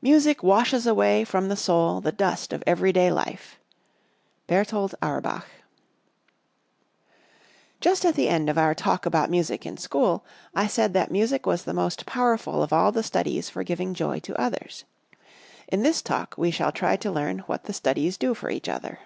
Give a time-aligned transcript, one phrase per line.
[0.00, 3.58] "Music washes away from the soul the dust of everyday life."
[4.46, 5.46] Berthold Auerbach.
[7.78, 11.44] Just at the end of our Talk about Music in School, I said that music
[11.44, 14.84] was the most powerful of all the studies for giving joy to others.
[15.68, 19.00] In this Talk we shall try to learn what the studies do for each other.